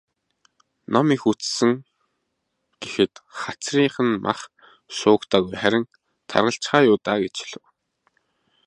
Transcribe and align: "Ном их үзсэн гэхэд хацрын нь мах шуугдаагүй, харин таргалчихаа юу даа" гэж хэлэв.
"Ном 0.93 1.07
их 1.15 1.23
үзсэн 1.31 1.71
гэхэд 2.81 3.13
хацрын 3.39 4.07
нь 4.09 4.21
мах 4.25 4.39
шуугдаагүй, 4.97 5.55
харин 5.61 5.83
таргалчихаа 6.29 6.81
юу 6.91 6.97
даа" 7.05 7.17
гэж 7.23 7.35
хэлэв. 7.41 7.63